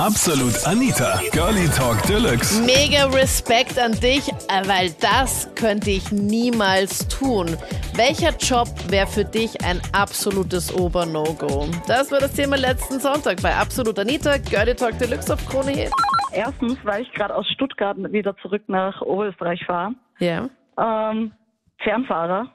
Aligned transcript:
Absolut 0.00 0.66
Anita, 0.66 1.20
Girlie 1.30 1.68
Talk 1.68 2.02
Deluxe. 2.08 2.60
Mega 2.66 3.06
Respekt 3.16 3.78
an 3.78 3.92
dich, 3.92 4.28
äh, 4.28 4.66
weil 4.66 4.90
das 5.00 5.48
könnte 5.54 5.90
ich 5.90 6.10
niemals 6.10 7.06
tun. 7.06 7.56
Welcher 7.94 8.36
Job 8.38 8.66
wäre 8.90 9.06
für 9.06 9.24
dich 9.24 9.64
ein 9.64 9.80
absolutes 9.92 10.74
Ober-No-Go? 10.74 11.68
Das 11.86 12.10
war 12.10 12.18
das 12.18 12.34
Thema 12.34 12.56
letzten 12.56 12.98
Sonntag 12.98 13.40
bei 13.40 13.54
Absolut 13.54 13.96
Anita, 14.00 14.36
Girlie 14.38 14.74
Talk 14.74 14.98
Deluxe 14.98 15.32
auf 15.32 15.46
Krone 15.46 15.70
Hit. 15.70 15.92
Erstens, 16.32 16.76
weil 16.82 17.02
ich 17.02 17.12
gerade 17.12 17.32
aus 17.32 17.48
Stuttgart 17.50 17.96
wieder 17.96 18.36
zurück 18.38 18.62
nach 18.66 19.00
Oberösterreich 19.00 19.64
fahre. 19.64 19.94
Ja. 20.18 20.48
Ähm, 20.76 21.30
Fernfahrer. 21.78 22.48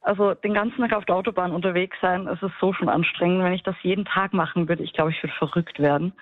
Also 0.00 0.34
den 0.34 0.54
ganzen 0.54 0.78
Tag 0.78 0.92
auf 0.92 1.06
der 1.06 1.16
Autobahn 1.16 1.50
unterwegs 1.50 1.96
sein, 2.00 2.28
es 2.28 2.40
ist 2.40 2.54
so 2.60 2.72
schon 2.72 2.88
anstrengend. 2.88 3.42
Wenn 3.42 3.52
ich 3.52 3.64
das 3.64 3.74
jeden 3.82 4.04
Tag 4.04 4.32
machen 4.32 4.68
würde, 4.68 4.84
ich 4.84 4.92
glaube, 4.92 5.10
ich 5.10 5.20
würde 5.20 5.34
verrückt 5.38 5.80
werden. 5.80 6.12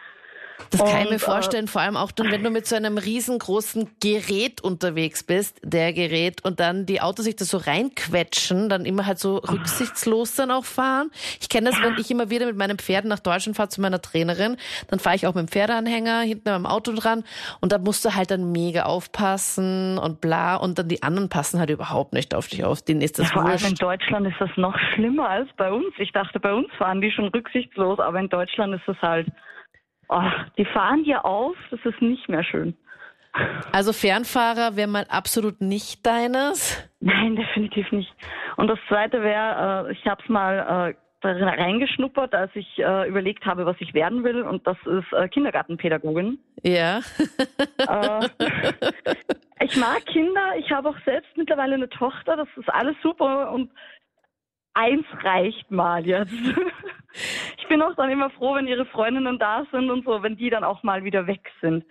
Das 0.71 0.81
kann 0.81 0.89
ich 0.89 1.05
Und, 1.05 1.11
mir 1.11 1.17
äh, 1.17 1.19
vorstellen, 1.19 1.69
vor 1.69 1.83
allem 1.83 1.97
auch 1.97 2.13
dann, 2.13 2.31
wenn 2.31 2.43
du 2.43 2.51
mit 2.51 2.67
so 2.67 2.77
einem 2.77 2.99
riesengroßen 2.99 3.91
Gerät 4.01 4.61
unterwegs 4.63 5.23
bist, 5.23 5.61
der 5.63 5.93
Gerät, 5.93 6.45
und 6.45 6.61
dann 6.61 6.87
die 6.87 7.01
Autos 7.01 7.25
sich 7.25 7.37
da 7.37 7.45
so 7.45 7.59
reinquetschen, 7.59 8.69
dann 8.69 8.85
immer 8.85 9.07
halt 9.07 9.19
so 9.19 9.37
rücksichtslos 9.37 10.35
dann 10.35 10.51
auch 10.51 10.65
fahren. 10.65 11.11
Ich 11.41 11.49
kenne 11.49 11.71
das, 11.71 11.83
wenn 11.83 11.97
ich 11.99 12.11
immer 12.11 12.31
wieder 12.31 12.47
mit 12.47 12.57
meinen 12.57 12.79
Pferden 12.79 13.09
nach 13.09 13.19
Deutschland 13.19 13.57
fahre 13.57 13.69
zu 13.69 13.81
meiner 13.81 14.01
Trainerin, 14.01 14.57
dann 14.89 14.99
fahre 14.99 15.17
ich 15.17 15.27
auch 15.27 15.35
mit 15.35 15.47
dem 15.47 15.49
Pferdeanhänger 15.49 16.21
hinten 16.21 16.49
am 16.49 16.67
Auto 16.67 16.93
dran 16.93 17.25
und 17.61 17.73
da 17.73 17.79
musst 17.79 18.05
du 18.05 18.15
halt 18.15 18.31
dann 18.31 18.53
mega 18.53 18.85
aufpassen 18.85 19.99
und 19.99 20.21
bla 20.21 20.57
und 20.57 20.79
dann 20.79 20.89
die 20.89 21.03
anderen 21.03 21.29
passen 21.29 21.59
halt 21.59 21.71
überhaupt 21.71 22.13
nicht 22.13 22.35
auf 22.35 22.49
dich 22.49 22.65
auf. 22.65 22.83
Denen 22.83 23.01
ist 23.01 23.19
das 23.19 23.31
Vor 23.31 23.45
allem 23.45 23.65
in. 23.65 23.75
Deutschland 23.75 24.27
ist 24.27 24.37
das 24.39 24.51
noch 24.57 24.79
schlimmer 24.95 25.29
als 25.29 25.49
bei 25.57 25.71
uns. 25.71 25.95
Ich 25.99 26.13
dachte, 26.13 26.41
bei 26.41 26.53
uns 26.53 26.69
fahren 26.79 27.01
die 27.01 27.11
schon 27.11 27.29
rücksichtslos, 27.29 27.99
aber 27.99 28.21
in 28.21 28.29
Deutschland 28.29 28.75
ist 28.75 28.89
es 28.89 29.01
halt, 29.03 29.29
oh, 30.13 30.31
die 30.57 30.65
fahren 30.65 31.05
dir 31.05 31.25
auf, 31.25 31.57
das 31.71 31.81
ist 31.85 32.01
nicht 32.01 32.29
mehr 32.29 32.45
schön. 32.45 32.77
Also 33.73 33.93
Fernfahrer 33.93 34.77
wäre 34.77 34.89
mal 34.89 35.07
absolut 35.09 35.61
nicht 35.61 36.05
deines. 36.05 36.87
Nein, 37.01 37.37
definitiv 37.37 37.91
nicht. 37.93 38.13
Und 38.57 38.69
das 38.69 38.79
Zweite 38.89 39.23
wäre, 39.23 39.89
äh, 39.89 39.93
ich 39.93 40.07
habe 40.07 40.23
es 40.23 40.29
mal 40.29 40.91
äh, 40.91 40.95
darin 41.23 41.49
reingeschnuppert, 41.49 42.35
als 42.35 42.51
ich 42.55 42.79
äh, 42.79 43.09
überlegt 43.09 43.47
habe, 43.47 43.65
was 43.65 43.77
ich 43.79 43.95
werden 43.95 44.25
will, 44.25 44.43
und 44.43 44.67
das 44.67 44.77
ist 44.85 45.13
äh, 45.13 45.29
Kindergartenpädagogin. 45.29 46.39
Ja. 46.63 46.99
Äh, 46.99 48.29
ich 49.65 49.77
mag 49.77 50.05
Kinder, 50.07 50.57
ich 50.59 50.71
habe 50.71 50.91
auch 50.91 50.99
selbst 51.05 51.35
mittlerweile 51.37 51.75
eine 51.75 51.89
Tochter, 51.89 52.37
das 52.37 52.49
ist 52.57 52.69
alles 52.69 52.97
super 53.03 53.53
und 53.53 53.71
eins 54.75 55.07
reicht 55.23 55.71
mal 55.71 56.07
jetzt. 56.07 56.33
Ich 57.59 57.69
bin 57.69 57.83
auch 57.83 57.95
dann 57.97 58.11
immer 58.11 58.31
froh, 58.31 58.55
wenn 58.55 58.67
ihre 58.67 58.87
Freundinnen 58.87 59.39
da 59.39 59.65
sind 59.73 59.91
und 59.91 60.05
so, 60.05 60.23
wenn 60.23 60.37
die 60.37 60.51
dann 60.51 60.65
auch 60.65 60.83
mal 60.83 61.05
wieder 61.05 61.27
weg 61.27 61.41
sind. 61.61 61.85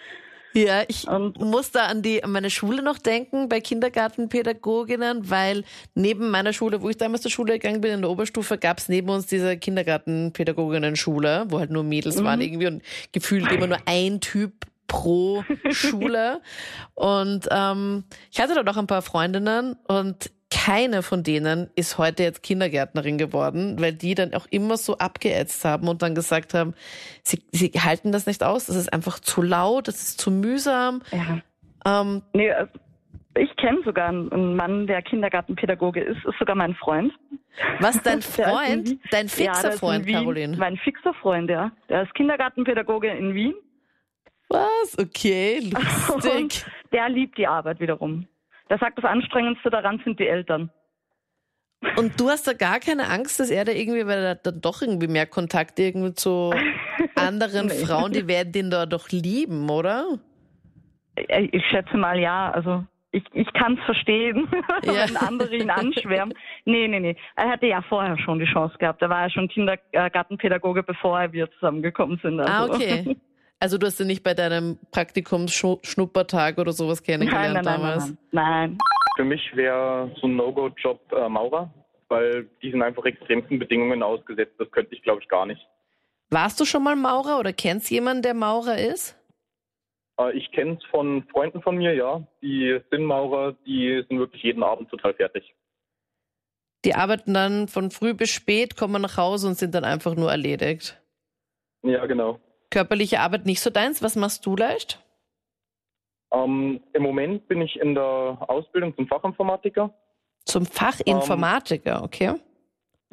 Ja, 0.54 0.84
ich 0.90 1.08
Und- 1.08 1.40
muss 1.40 1.72
da 1.72 1.86
an 1.86 2.02
die 2.02 2.24
an 2.26 2.32
meine 2.34 2.50
Schule 2.50 2.82
noch 2.84 2.98
denken 2.98 3.48
bei 3.48 3.62
Kindergartenpädagoginnen, 3.62 5.30
weil 5.30 5.64
neben 5.96 6.30
meiner 6.30 6.52
Schule, 6.52 6.82
wo 6.82 6.90
ich 6.90 6.98
damals 6.98 7.22
zur 7.22 7.32
Schule 7.32 7.54
gegangen 7.54 7.80
bin, 7.80 7.94
in 7.94 8.02
der 8.02 8.10
Oberstufe, 8.10 8.58
gab 8.58 8.80
es 8.80 8.90
neben 8.90 9.10
uns 9.10 9.28
diese 9.28 9.56
Kindergartenpädagoginnen-Schule, 9.58 11.46
wo 11.50 11.60
halt 11.60 11.72
nur 11.72 11.84
Mädels 11.84 12.22
waren 12.24 12.42
irgendwie 12.42 12.68
und 12.68 12.82
gefühlt 13.14 13.50
immer 13.52 13.68
nur 13.68 13.78
ein 13.86 14.20
Typ 14.20 14.66
pro 14.88 15.44
Schule. 15.72 16.42
Und 16.96 17.48
ähm, 17.50 18.04
ich 18.32 18.42
hatte 18.42 18.54
dort 18.56 18.68
auch 18.70 18.78
ein 18.78 18.88
paar 18.88 19.02
Freundinnen 19.02 19.78
und 19.88 20.32
keine 20.66 21.02
von 21.02 21.24
denen 21.24 21.70
ist 21.76 21.98
heute 21.98 22.24
jetzt 22.24 22.44
Kindergärtnerin 22.44 23.18
geworden, 23.18 23.78
weil 23.80 23.94
die 23.94 24.16
dann 24.16 24.34
auch 24.34 24.46
immer 24.52 24.78
so 24.78 24.98
abgeätzt 24.98 25.66
haben 25.66 25.88
und 25.88 26.02
dann 26.02 26.14
gesagt 26.16 26.54
haben, 26.54 26.74
sie, 27.24 27.42
sie 27.52 27.70
halten 27.70 28.12
das 28.12 28.26
nicht 28.28 28.44
aus, 28.44 28.68
das 28.68 28.76
ist 28.76 28.94
einfach 28.94 29.20
zu 29.20 29.42
laut, 29.42 29.88
das 29.88 29.96
ist 30.02 30.22
zu 30.22 30.30
mühsam. 30.32 31.02
Ja. 31.12 32.02
Ähm, 32.02 32.22
Nee, 32.34 32.52
also 32.52 32.72
ich 33.38 33.56
kenne 33.56 33.80
sogar 33.86 34.10
einen 34.10 34.56
Mann, 34.56 34.88
der 34.88 35.02
Kindergartenpädagoge 35.02 36.02
ist, 36.02 36.24
ist 36.26 36.38
sogar 36.38 36.56
mein 36.56 36.76
Freund. 36.76 37.12
was, 37.80 38.02
dein 38.04 38.22
Freund? 38.38 39.00
Dein 39.10 39.28
Ja, 39.28 39.34
fixer 39.54 39.72
in 39.72 39.78
Freund, 39.80 40.06
Wien. 40.06 40.16
Caroline? 40.16 40.58
Mein 40.58 40.78
fixer 40.78 41.14
Freund, 41.16 41.50
ja. 41.50 41.72
Der 41.90 42.04
ist 42.04 42.14
Kindergartenpädagoge 42.14 43.08
in 43.08 43.34
Wien. 43.34 43.54
Was? 44.50 44.98
Okay, 45.00 45.72
Und 46.14 46.24
lustig. 46.24 46.66
der 46.92 47.10
liebt 47.10 47.38
die 47.38 47.48
Arbeit 47.48 47.80
wiederum. 47.80 48.28
Der 48.72 48.78
sagt, 48.78 48.98
das 48.98 49.04
Anstrengendste 49.04 49.70
daran 49.70 50.02
sind 50.06 50.18
die 50.18 50.28
Eltern. 50.30 50.72
Und 51.98 52.18
du 52.18 52.30
hast 52.30 52.48
da 52.48 52.54
gar 52.54 52.80
keine 52.80 53.10
Angst, 53.10 53.38
dass 53.42 53.50
er 53.50 53.66
da 53.66 53.74
irgendwie, 53.74 54.08
weil 54.08 54.24
er 54.24 54.36
dann 54.36 54.62
doch 54.62 54.82
irgendwie 54.82 55.10
mehr 55.10 55.26
Kontakt 55.26 55.78
irgendwie 55.78 56.14
zu 56.14 56.54
anderen 57.16 57.68
Nee. 57.68 57.74
Frauen, 57.86 58.14
die 58.14 58.28
werden 58.30 58.54
den 58.54 58.70
da 58.72 58.86
doch 58.86 59.10
lieben, 59.10 59.70
oder? 59.70 60.06
Ich 61.18 61.54
ich 61.54 61.66
schätze 61.66 61.98
mal 61.98 62.18
ja, 62.18 62.50
also 62.52 62.86
ich, 63.12 63.24
ich 63.34 63.52
kann 63.52 63.78
es 63.78 63.84
verstehen, 63.84 64.48
Ja. 64.86 65.06
wenn 65.10 65.18
andere 65.18 65.54
ihn 65.54 65.70
anschwärmen. 65.70 66.34
Nee, 66.64 66.88
nee, 66.88 67.02
nee. 67.02 67.18
Er 67.36 67.50
hatte 67.50 67.66
ja 67.66 67.82
vorher 67.82 68.18
schon 68.20 68.40
die 68.40 68.46
Chance 68.46 68.78
gehabt. 68.78 69.02
Er 69.02 69.10
war 69.10 69.24
ja 69.24 69.30
schon 69.30 69.50
Kindergartenpädagoge, 69.50 70.84
bevor 70.84 71.34
wir 71.34 71.52
zusammengekommen 71.56 72.22
sind. 72.24 72.40
Ah, 72.40 72.62
Also. 72.62 72.76
okay. 72.76 73.18
Also 73.62 73.78
du 73.78 73.86
hast 73.86 74.00
ihn 74.00 74.08
nicht 74.08 74.24
bei 74.24 74.34
deinem 74.34 74.80
Praktikums-Schnuppertag 74.92 76.58
oder 76.58 76.74
sowas 76.74 77.00
Nein, 77.02 77.20
kennengelernt 77.20 77.54
nein, 77.54 77.64
nein, 77.64 77.82
damals? 77.82 78.06
nein, 78.08 78.18
nein. 78.32 78.78
Für 79.16 79.24
mich 79.24 79.56
wäre 79.56 80.12
so 80.20 80.26
ein 80.26 80.36
No-Go-Job 80.36 81.00
äh, 81.14 81.30
Maurer, 81.30 81.72
weil 82.08 82.50
die 82.64 82.72
sind 82.72 82.82
einfach 82.82 83.06
extremsten 83.06 83.60
Bedingungen 83.60 84.02
ausgesetzt. 84.02 84.56
Das 84.58 84.72
könnte 84.72 84.96
ich, 84.96 85.04
glaube 85.04 85.22
ich, 85.22 85.28
gar 85.30 85.46
nicht. 85.46 85.62
Warst 86.32 86.60
du 86.60 86.66
schon 86.66 86.84
mal 86.84 86.96
Maurer 86.96 87.38
oder 87.40 87.54
kennst 87.54 87.92
jemanden, 87.92 88.24
der 88.24 88.34
Maurer 88.34 88.80
ist? 88.80 89.16
Äh, 90.20 90.36
ich 90.36 90.52
kenne 90.54 90.80
es 90.82 90.86
von 90.90 91.24
Freunden 91.32 91.62
von 91.62 91.78
mir, 91.78 91.94
ja. 91.94 92.26
Die 92.42 92.80
sind 92.90 93.04
Maurer, 93.06 93.54
die 93.68 94.04
sind 94.10 94.18
wirklich 94.18 94.42
jeden 94.42 94.64
Abend 94.64 94.90
total 94.90 95.14
fertig. 95.14 95.54
Die 96.84 96.96
arbeiten 96.96 97.36
dann 97.36 97.68
von 97.68 97.92
früh 97.92 98.16
bis 98.16 98.32
spät, 98.32 98.76
kommen 98.76 99.04
nach 99.04 99.18
Hause 99.18 99.50
und 99.50 99.54
sind 99.54 99.76
dann 99.76 99.84
einfach 99.84 100.16
nur 100.16 100.32
erledigt. 100.32 101.00
Ja, 101.84 102.08
genau. 102.08 102.40
Körperliche 102.72 103.20
Arbeit 103.20 103.46
nicht 103.46 103.62
so 103.62 103.70
deins. 103.70 104.02
Was 104.02 104.16
machst 104.16 104.46
du 104.46 104.56
leicht? 104.56 105.00
Ähm, 106.34 106.82
Im 106.94 107.04
Moment 107.04 107.48
bin 107.48 107.62
ich 107.62 107.76
in 107.80 107.94
der 107.94 108.38
Ausbildung 108.48 108.96
zum 108.96 109.08
Fachinformatiker. 109.08 109.94
Zum 110.46 110.66
Fachinformatiker, 110.66 112.02
okay. 112.04 112.34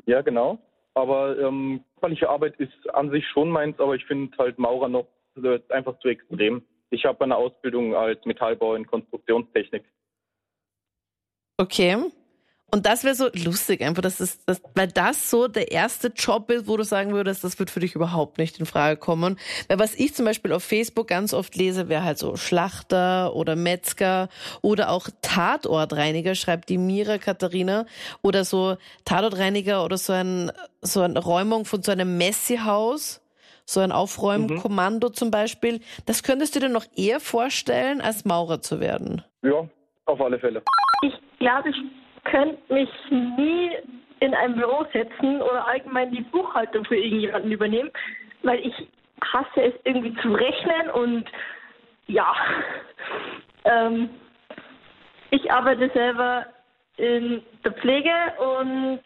Ja, 0.06 0.22
genau. 0.22 0.58
Aber 0.94 1.38
ähm, 1.38 1.84
körperliche 1.94 2.28
Arbeit 2.28 2.56
ist 2.58 2.94
an 2.94 3.10
sich 3.10 3.26
schon 3.28 3.50
meins, 3.50 3.78
aber 3.78 3.94
ich 3.94 4.04
finde 4.06 4.36
halt 4.38 4.58
Maurer 4.58 4.88
noch 4.88 5.06
einfach 5.68 5.98
zu 5.98 6.08
extrem. 6.08 6.62
Ich 6.90 7.04
habe 7.04 7.22
eine 7.22 7.36
Ausbildung 7.36 7.94
als 7.94 8.24
Metallbau 8.24 8.74
in 8.74 8.86
Konstruktionstechnik. 8.86 9.84
Okay. 11.58 11.96
Und 12.70 12.84
das 12.84 13.02
wäre 13.02 13.14
so 13.14 13.28
lustig, 13.32 13.80
einfach, 13.80 14.02
dass 14.02 14.18
das, 14.18 14.44
das, 14.44 14.60
weil 14.74 14.88
das 14.88 15.30
so 15.30 15.48
der 15.48 15.72
erste 15.72 16.08
Job 16.08 16.50
ist, 16.50 16.68
wo 16.68 16.76
du 16.76 16.84
sagen 16.84 17.12
würdest, 17.12 17.42
das 17.42 17.58
wird 17.58 17.70
für 17.70 17.80
dich 17.80 17.94
überhaupt 17.94 18.36
nicht 18.36 18.60
in 18.60 18.66
Frage 18.66 18.98
kommen. 18.98 19.38
Weil 19.68 19.78
was 19.78 19.94
ich 19.94 20.14
zum 20.14 20.26
Beispiel 20.26 20.52
auf 20.52 20.64
Facebook 20.64 21.08
ganz 21.08 21.32
oft 21.32 21.56
lese, 21.56 21.88
wäre 21.88 22.04
halt 22.04 22.18
so 22.18 22.36
Schlachter 22.36 23.34
oder 23.34 23.56
Metzger 23.56 24.28
oder 24.60 24.90
auch 24.90 25.08
Tatortreiniger, 25.22 26.34
schreibt 26.34 26.68
die 26.68 26.76
Mira 26.76 27.16
Katharina, 27.16 27.86
oder 28.20 28.44
so 28.44 28.76
Tatortreiniger 29.06 29.82
oder 29.82 29.96
so 29.96 30.12
ein, 30.12 30.52
so 30.82 31.00
eine 31.00 31.18
Räumung 31.20 31.64
von 31.64 31.82
so 31.82 31.90
einem 31.92 32.18
Messi-Haus. 32.18 33.24
So 33.64 33.80
ein 33.80 33.92
Aufräumkommando 33.92 35.10
zum 35.10 35.30
Beispiel. 35.30 35.80
Das 36.06 36.22
könntest 36.22 36.56
du 36.56 36.60
dir 36.60 36.70
noch 36.70 36.86
eher 36.96 37.20
vorstellen, 37.20 38.00
als 38.00 38.24
Maurer 38.24 38.62
zu 38.62 38.80
werden. 38.80 39.22
Ja, 39.42 39.68
auf 40.06 40.20
alle 40.22 40.38
Fälle. 40.38 40.62
Ich 41.02 41.12
glaube, 41.38 41.68
ich 41.68 41.76
könnte 42.30 42.72
mich 42.72 42.90
nie 43.10 43.70
in 44.20 44.34
ein 44.34 44.56
Büro 44.56 44.84
setzen 44.92 45.40
oder 45.42 45.66
allgemein 45.66 46.10
die 46.10 46.22
Buchhaltung 46.22 46.84
für 46.84 46.96
irgendjemanden 46.96 47.52
übernehmen, 47.52 47.90
weil 48.42 48.60
ich 48.60 48.74
hasse 49.32 49.62
es 49.62 49.74
irgendwie 49.84 50.14
zu 50.22 50.32
rechnen 50.32 50.90
und 50.90 51.24
ja. 52.06 52.34
Ähm, 53.64 54.08
ich 55.30 55.50
arbeite 55.50 55.90
selber 55.92 56.46
in 56.96 57.42
der 57.64 57.72
Pflege 57.72 58.10
und 58.38 59.00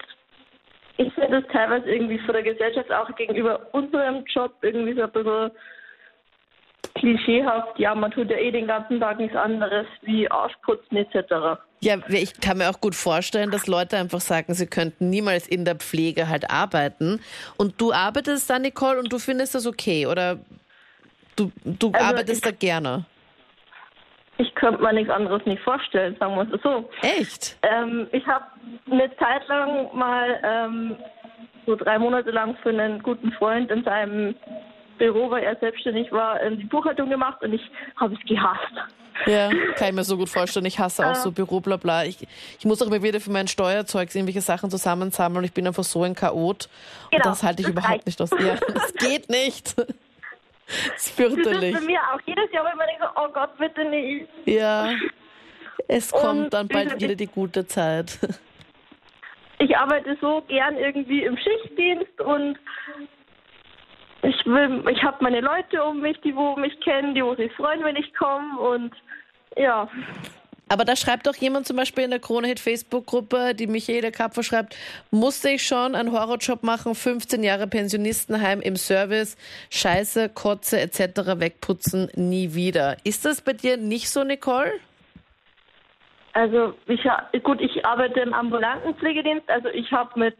ich 0.98 1.12
finde 1.14 1.40
das 1.40 1.50
teilweise 1.50 1.90
irgendwie 1.90 2.18
von 2.18 2.34
der 2.34 2.42
Gesellschaft 2.42 2.92
auch 2.92 3.12
gegenüber 3.16 3.66
unserem 3.72 4.24
Job 4.26 4.52
irgendwie 4.60 4.92
so 4.92 5.02
ein 5.02 5.10
bisschen 5.10 5.50
klischeehaft. 6.94 7.78
Ja, 7.78 7.94
man 7.94 8.10
tut 8.10 8.30
ja 8.30 8.36
eh 8.36 8.50
den 8.50 8.66
ganzen 8.66 9.00
Tag 9.00 9.18
nichts 9.18 9.36
anderes 9.36 9.86
wie 10.02 10.30
Arschputzen 10.30 10.96
etc. 10.96 11.60
Ja, 11.80 11.96
ich 12.08 12.40
kann 12.40 12.58
mir 12.58 12.70
auch 12.70 12.80
gut 12.80 12.94
vorstellen, 12.94 13.50
dass 13.50 13.66
Leute 13.66 13.96
einfach 13.96 14.20
sagen, 14.20 14.54
sie 14.54 14.66
könnten 14.66 15.10
niemals 15.10 15.48
in 15.48 15.64
der 15.64 15.76
Pflege 15.76 16.28
halt 16.28 16.50
arbeiten. 16.50 17.20
Und 17.56 17.80
du 17.80 17.92
arbeitest 17.92 18.48
da, 18.50 18.58
Nicole, 18.58 18.98
und 18.98 19.12
du 19.12 19.18
findest 19.18 19.54
das 19.54 19.66
okay? 19.66 20.06
Oder 20.06 20.38
du, 21.36 21.50
du 21.64 21.90
Also 21.92 22.06
arbeitest 22.06 22.44
ich- 22.46 22.52
da 22.52 22.56
gerne? 22.56 23.04
Ich 24.38 24.54
könnte 24.54 24.82
mir 24.82 24.92
nichts 24.94 25.10
anderes 25.12 25.44
nicht 25.44 25.62
vorstellen, 25.62 26.16
sagen 26.18 26.34
wir 26.34 26.54
es 26.54 26.62
so. 26.62 26.88
Echt? 27.02 27.58
Ähm, 27.62 28.08
ich 28.12 28.26
habe 28.26 28.44
eine 28.90 29.14
Zeit 29.18 29.46
lang 29.46 29.88
mal 29.96 30.40
ähm, 30.42 30.96
so 31.66 31.76
drei 31.76 31.98
Monate 31.98 32.30
lang 32.30 32.56
für 32.62 32.70
einen 32.70 33.02
guten 33.02 33.30
Freund 33.32 33.70
in 33.70 33.84
seinem 33.84 34.34
Büro, 35.02 35.30
weil 35.30 35.42
er 35.42 35.56
selbstständig 35.56 36.12
war, 36.12 36.40
ähm, 36.40 36.58
die 36.58 36.64
Buchhaltung 36.64 37.10
gemacht 37.10 37.42
und 37.42 37.52
ich 37.52 37.62
habe 37.96 38.14
es 38.14 38.20
gehasst. 38.28 38.72
Ja, 39.26 39.50
kann 39.76 39.88
ich 39.88 39.94
mir 39.94 40.04
so 40.04 40.16
gut 40.16 40.28
vorstellen. 40.28 40.64
Ich 40.66 40.78
hasse 40.78 41.04
auch 41.06 41.14
so 41.16 41.32
Büro, 41.32 41.60
bla 41.60 41.76
bla. 41.76 42.04
Ich, 42.04 42.18
ich 42.58 42.64
muss 42.64 42.80
auch 42.82 42.86
immer 42.86 43.02
wieder 43.02 43.20
für 43.20 43.30
mein 43.32 43.48
Steuerzeug 43.48 44.14
irgendwelche 44.14 44.40
Sachen 44.40 44.70
zusammensammeln 44.70 45.38
und 45.38 45.44
ich 45.44 45.52
bin 45.52 45.66
einfach 45.66 45.84
so 45.84 46.02
ein 46.04 46.14
Chaot. 46.14 46.68
Und 47.04 47.10
Genau, 47.10 47.24
das 47.24 47.42
halte 47.42 47.62
ich 47.62 47.66
das 47.66 47.72
überhaupt 47.72 47.92
reicht. 47.92 48.06
nicht 48.06 48.20
aus. 48.22 48.30
Ja, 48.30 48.54
das 48.74 48.94
geht 48.94 49.28
nicht. 49.28 49.76
Das 49.76 49.86
ist 49.88 49.96
Das 50.94 51.06
ist 51.06 51.10
fürchterlich. 51.16 51.74
bei 51.74 51.80
mir 51.80 52.00
auch 52.14 52.20
jedes 52.24 52.50
Jahr, 52.52 52.64
wenn 52.64 52.76
man 52.78 52.86
denkt, 52.86 53.04
oh 53.16 53.28
Gott, 53.34 53.58
bitte 53.58 53.84
nicht. 53.84 54.28
Ja. 54.46 54.90
Es 55.88 56.10
kommt 56.12 56.44
Und 56.44 56.54
dann 56.54 56.68
bald 56.68 57.00
wieder 57.00 57.14
die 57.16 57.26
gute 57.26 57.66
Zeit. 57.66 58.18
Ich 59.58 59.76
arbeite 59.76 60.16
so 60.20 60.42
gern 60.48 60.76
irgendwie 60.76 61.24
im 61.24 61.36
Schichtdienst 61.36 62.20
und 62.20 62.56
ich 64.22 64.46
will, 64.46 64.84
ich 64.90 65.02
habe 65.02 65.16
meine 65.20 65.40
Leute 65.40 65.82
um 65.82 66.00
mich, 66.00 66.20
die 66.20 66.34
wo 66.34 66.56
mich 66.56 66.78
kennen, 66.80 67.14
die 67.14 67.24
wo 67.24 67.34
sich 67.34 67.52
freuen, 67.52 67.82
wenn 67.84 67.96
ich 67.96 68.14
komme 68.14 68.58
und 68.58 68.94
ja. 69.56 69.88
Aber 70.68 70.86
da 70.86 70.96
schreibt 70.96 71.26
doch 71.26 71.34
jemand 71.34 71.66
zum 71.66 71.76
Beispiel 71.76 72.04
in 72.04 72.10
der 72.10 72.20
Kronehit 72.20 72.58
Facebook-Gruppe, 72.58 73.54
die 73.54 73.66
Michaela 73.66 74.10
Kapfer 74.10 74.42
schreibt, 74.42 74.74
musste 75.10 75.50
ich 75.50 75.66
schon 75.66 75.94
einen 75.94 76.12
Horrorjob 76.12 76.62
machen, 76.62 76.94
15 76.94 77.42
Jahre 77.42 77.66
Pensionistenheim 77.66 78.62
im 78.62 78.76
Service, 78.76 79.36
Scheiße, 79.70 80.30
Kotze 80.30 80.80
etc. 80.80 81.38
wegputzen, 81.38 82.10
nie 82.14 82.54
wieder. 82.54 82.96
Ist 83.04 83.26
das 83.26 83.42
bei 83.42 83.52
dir 83.52 83.76
nicht 83.76 84.08
so, 84.08 84.24
Nicole? 84.24 84.72
Also 86.32 86.72
ich 86.86 87.02
gut, 87.42 87.60
ich 87.60 87.84
arbeite 87.84 88.20
im 88.20 88.32
ambulanten 88.32 88.94
Pflegedienst, 88.94 89.50
also 89.50 89.68
ich 89.68 89.92
habe 89.92 90.18
mit 90.18 90.34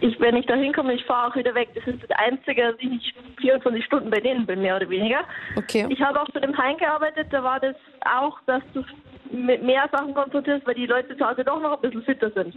ich, 0.00 0.18
wenn 0.20 0.36
ich 0.36 0.46
da 0.46 0.54
hinkomme, 0.54 0.94
ich 0.94 1.04
fahre 1.04 1.30
auch 1.30 1.36
wieder 1.36 1.54
weg. 1.54 1.68
Das 1.74 1.86
ist 1.86 2.02
das 2.02 2.18
Einzige, 2.18 2.72
dass 2.72 2.76
ich 2.80 2.88
nicht 2.88 3.14
24 3.40 3.84
Stunden 3.84 4.10
bei 4.10 4.20
denen 4.20 4.46
bin, 4.46 4.62
mehr 4.62 4.76
oder 4.76 4.88
weniger. 4.88 5.20
Okay. 5.56 5.86
Ich 5.88 6.00
habe 6.00 6.20
auch 6.20 6.30
zu 6.30 6.40
dem 6.40 6.56
Heim 6.56 6.76
gearbeitet, 6.76 7.28
da 7.30 7.42
war 7.42 7.60
das 7.60 7.76
auch, 8.04 8.38
dass 8.46 8.62
du 8.74 8.84
mit 9.30 9.62
mehr 9.62 9.88
Sachen 9.92 10.14
konfrontierst, 10.14 10.66
weil 10.66 10.74
die 10.74 10.86
Leute 10.86 11.16
zu 11.16 11.26
Hause 11.26 11.44
doch 11.44 11.60
noch 11.60 11.74
ein 11.74 11.80
bisschen 11.80 12.02
fitter 12.02 12.30
sind. 12.30 12.54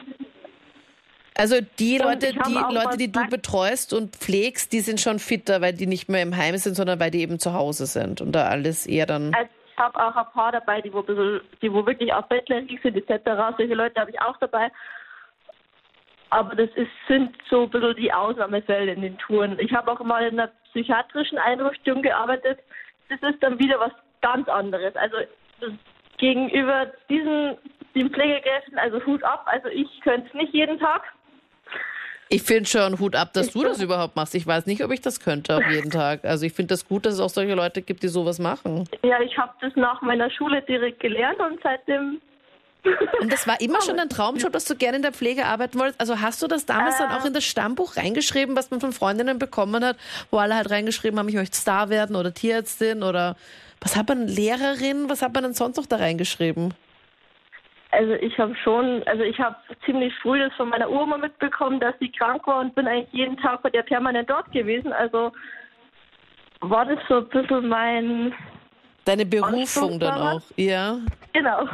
Also 1.37 1.55
die 1.79 1.99
Und 1.99 2.05
Leute, 2.05 2.33
die 2.33 2.53
Leute, 2.53 2.97
die 2.97 3.11
du 3.11 3.25
betreust 3.29 3.93
und 3.93 4.15
pflegst, 4.15 4.73
die 4.73 4.81
sind 4.81 4.99
schon 4.99 5.19
fitter, 5.19 5.61
weil 5.61 5.71
die 5.71 5.87
nicht 5.87 6.09
mehr 6.09 6.21
im 6.21 6.35
Heim 6.35 6.57
sind, 6.57 6.75
sondern 6.75 6.99
weil 6.99 7.11
die 7.11 7.21
eben 7.21 7.39
zu 7.39 7.53
Hause 7.53 7.85
sind 7.85 8.19
und 8.19 8.33
da 8.33 8.47
alles 8.49 8.85
eher 8.85 9.05
dann. 9.05 9.33
Also 9.33 9.49
ich 9.71 9.77
habe 9.77 9.97
auch 9.97 10.15
ein 10.15 10.25
paar 10.33 10.51
dabei, 10.51 10.81
die 10.81 10.91
wo, 10.91 11.01
bisschen, 11.01 11.39
die 11.61 11.71
wo 11.71 11.85
wirklich 11.85 12.11
auch 12.11 12.23
bettlägerig 12.23 12.81
sind 12.83 12.97
etc. 12.97 13.55
Solche 13.57 13.73
Leute 13.73 14.01
habe 14.01 14.11
ich 14.11 14.19
auch 14.21 14.35
dabei. 14.37 14.69
Aber 16.31 16.55
das 16.55 16.69
ist, 16.75 16.91
sind 17.07 17.35
so 17.49 17.63
ein 17.63 17.69
bisschen 17.69 17.95
die 17.95 18.13
Ausnahmefälle 18.13 18.93
in 18.93 19.01
den 19.01 19.17
Touren. 19.17 19.57
Ich 19.59 19.73
habe 19.73 19.91
auch 19.91 19.99
mal 20.01 20.25
in 20.27 20.39
einer 20.39 20.51
psychiatrischen 20.71 21.37
Einrichtung 21.39 22.01
gearbeitet. 22.01 22.59
Das 23.09 23.19
ist 23.21 23.41
dann 23.41 23.57
wieder 23.57 23.79
was 23.79 23.91
ganz 24.21 24.47
anderes. 24.47 24.95
Also 24.95 25.17
gegenüber 26.17 26.91
diesen 27.09 27.57
den 27.95 28.11
Pflegekräften, 28.11 28.77
also 28.77 29.03
Hut 29.05 29.23
ab. 29.23 29.45
Also 29.47 29.67
ich 29.69 29.87
könnte 30.01 30.27
es 30.27 30.33
nicht 30.33 30.53
jeden 30.53 30.79
Tag. 30.79 31.03
Ich 32.31 32.43
finde 32.43 32.69
schon 32.69 32.99
Hut 32.99 33.15
ab, 33.15 33.33
dass 33.33 33.53
du 33.53 33.63
das 33.63 33.81
überhaupt 33.81 34.15
machst. 34.15 34.35
Ich 34.35 34.45
weiß 34.45 34.67
nicht, 34.67 34.83
ob 34.83 34.91
ich 34.91 35.01
das 35.01 35.19
könnte 35.19 35.57
auf 35.57 35.63
jeden 35.67 35.89
Tag. 35.89 36.23
Also 36.23 36.45
ich 36.45 36.53
finde 36.53 36.73
das 36.73 36.87
gut, 36.87 37.07
dass 37.07 37.15
es 37.15 37.19
auch 37.19 37.29
solche 37.29 37.55
Leute 37.55 37.81
gibt, 37.81 38.03
die 38.03 38.07
sowas 38.07 38.37
machen. 38.37 38.87
Ja, 39.03 39.19
ich 39.19 39.35
habe 39.35 39.51
das 39.61 39.75
nach 39.75 40.03
meiner 40.03 40.29
Schule 40.29 40.61
direkt 40.61 40.99
gelernt 40.99 41.39
und 41.39 41.59
seitdem 41.63 42.21
Und 43.21 43.31
das 43.31 43.47
war 43.47 43.59
immer 43.59 43.81
schon 43.81 43.97
dein 43.97 44.09
Traumjob, 44.09 44.53
dass 44.53 44.65
du 44.65 44.75
gerne 44.75 44.97
in 44.97 45.01
der 45.01 45.11
Pflege 45.11 45.45
arbeiten 45.45 45.77
wolltest. 45.79 45.99
Also 45.99 46.21
hast 46.21 46.41
du 46.41 46.47
das 46.47 46.65
damals 46.65 46.97
dann 46.97 47.11
auch 47.11 47.25
in 47.25 47.33
das 47.33 47.43
Stammbuch 47.43 47.97
reingeschrieben, 47.97 48.55
was 48.55 48.71
man 48.71 48.79
von 48.79 48.93
Freundinnen 48.93 49.39
bekommen 49.39 49.83
hat, 49.83 49.97
wo 50.31 50.37
alle 50.37 50.55
halt 50.55 50.69
reingeschrieben 50.69 51.19
haben, 51.19 51.27
ich 51.29 51.35
möchte 51.35 51.57
Star 51.57 51.89
werden 51.89 52.15
oder 52.15 52.33
Tierärztin 52.33 53.03
oder 53.03 53.35
was 53.81 53.95
hat 53.95 54.07
man, 54.07 54.27
Lehrerin, 54.27 55.09
was 55.09 55.21
hat 55.21 55.33
man 55.33 55.43
denn 55.43 55.53
sonst 55.53 55.77
noch 55.77 55.85
da 55.85 55.97
reingeschrieben? 55.97 56.73
Also 57.91 58.13
ich 58.13 58.37
habe 58.37 58.55
schon, 58.63 59.03
also 59.07 59.23
ich 59.23 59.39
habe 59.39 59.55
ziemlich 59.85 60.13
früh 60.21 60.39
das 60.39 60.53
von 60.53 60.69
meiner 60.69 60.89
Oma 60.89 61.17
mitbekommen, 61.17 61.79
dass 61.79 61.95
sie 61.99 62.11
krank 62.11 62.45
war 62.45 62.59
und 62.59 62.75
bin 62.75 62.87
eigentlich 62.87 63.11
jeden 63.13 63.37
Tag 63.37 63.63
bei 63.63 63.69
der 63.71 63.81
permanent 63.81 64.29
dort 64.29 64.51
gewesen. 64.51 64.93
Also 64.93 65.31
war 66.61 66.85
das 66.85 66.99
so 67.07 67.17
ein 67.17 67.29
bisschen 67.29 67.67
mein, 67.67 68.33
Deine 69.09 69.25
Berufung 69.25 69.99
dann 69.99 70.21
auch, 70.21 70.41
ja. 70.55 70.99
genau. 71.33 71.67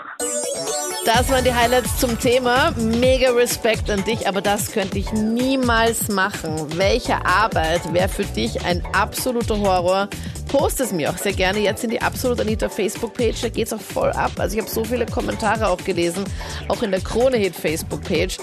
Das 1.06 1.30
waren 1.30 1.44
die 1.44 1.54
Highlights 1.54 2.00
zum 2.00 2.18
Thema. 2.18 2.72
Mega 2.78 3.32
Respekt 3.32 3.90
an 3.90 4.06
dich, 4.06 4.26
aber 4.26 4.40
das 4.40 4.72
könnte 4.72 5.00
ich 5.00 5.12
niemals 5.12 6.08
machen. 6.08 6.78
Welche 6.78 7.26
Arbeit 7.26 7.94
wäre 7.94 8.08
für 8.08 8.24
dich 8.24 8.64
ein 8.64 8.82
absoluter 8.94 9.60
Horror? 9.60 10.08
Post 10.48 10.80
es 10.80 10.94
mir 10.94 11.10
auch 11.10 11.18
sehr 11.18 11.34
gerne 11.34 11.60
jetzt 11.60 11.84
in 11.84 11.90
die 11.90 12.02
Absolut 12.02 12.40
Anita 12.40 12.70
Facebook-Page. 12.70 13.42
Da 13.42 13.50
geht's 13.50 13.74
auch 13.74 13.82
voll 13.82 14.12
ab. 14.12 14.32
Also 14.38 14.56
ich 14.56 14.62
habe 14.62 14.72
so 14.72 14.86
viele 14.86 15.06
Kommentare 15.06 15.68
auch 15.68 15.84
gelesen, 15.84 16.24
auch 16.70 16.84
in 16.84 16.92
der 16.92 17.02
Krone-Hit 17.02 17.54
Facebook-Page. 17.54 18.38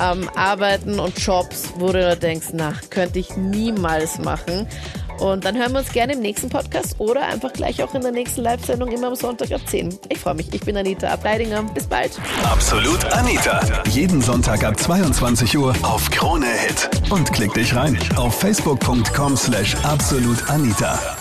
Ähm, 0.00 0.30
Arbeiten 0.34 0.98
und 0.98 1.18
Jobs, 1.18 1.74
wo 1.76 1.88
du 1.88 2.00
da 2.00 2.14
denkst, 2.14 2.48
na, 2.54 2.72
könnte 2.88 3.18
ich 3.18 3.36
niemals 3.36 4.18
machen. 4.18 4.66
Und 5.18 5.44
dann 5.44 5.56
hören 5.56 5.72
wir 5.72 5.80
uns 5.80 5.92
gerne 5.92 6.14
im 6.14 6.20
nächsten 6.20 6.48
Podcast 6.48 6.96
oder 6.98 7.26
einfach 7.26 7.52
gleich 7.52 7.82
auch 7.82 7.94
in 7.94 8.02
der 8.02 8.12
nächsten 8.12 8.42
Live-Sendung 8.42 8.90
immer 8.90 9.08
am 9.08 9.14
Sonntag 9.14 9.52
ab 9.52 9.60
10. 9.66 9.98
Ich 10.08 10.18
freue 10.18 10.34
mich. 10.34 10.52
Ich 10.52 10.60
bin 10.60 10.76
Anita 10.76 11.08
Ableidinger. 11.08 11.62
Bis 11.74 11.86
bald. 11.86 12.18
Absolut 12.44 13.04
Anita. 13.12 13.60
Jeden 13.90 14.20
Sonntag 14.22 14.64
ab 14.64 14.78
22 14.78 15.58
Uhr 15.58 15.74
auf 15.82 16.10
Krone 16.10 16.46
Hit. 16.46 16.90
Und 17.10 17.32
klick 17.32 17.52
dich 17.54 17.74
rein 17.74 17.98
auf 18.16 18.38
facebook.com 18.38 19.36
slash 19.36 19.76
absolutanita. 19.82 21.17